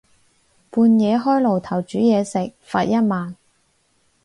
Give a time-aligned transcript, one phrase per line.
[0.71, 3.35] 半夜開爐頭煮嘢食，罰一萬